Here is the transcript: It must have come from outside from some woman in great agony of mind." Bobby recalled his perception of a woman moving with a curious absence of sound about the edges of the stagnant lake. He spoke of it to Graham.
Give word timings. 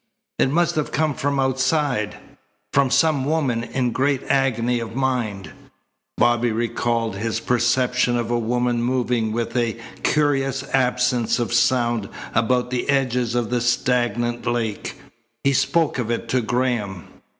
It 0.39 0.49
must 0.49 0.77
have 0.77 0.91
come 0.91 1.13
from 1.13 1.37
outside 1.39 2.17
from 2.73 2.89
some 2.89 3.23
woman 3.23 3.63
in 3.63 3.91
great 3.91 4.23
agony 4.29 4.79
of 4.79 4.95
mind." 4.95 5.51
Bobby 6.17 6.51
recalled 6.51 7.17
his 7.17 7.39
perception 7.39 8.17
of 8.17 8.31
a 8.31 8.39
woman 8.39 8.81
moving 8.81 9.31
with 9.31 9.55
a 9.55 9.79
curious 10.01 10.63
absence 10.73 11.37
of 11.37 11.53
sound 11.53 12.09
about 12.33 12.71
the 12.71 12.89
edges 12.89 13.35
of 13.35 13.51
the 13.51 13.61
stagnant 13.61 14.47
lake. 14.47 14.99
He 15.43 15.53
spoke 15.53 15.99
of 15.99 16.09
it 16.09 16.27
to 16.29 16.41
Graham. 16.41 17.05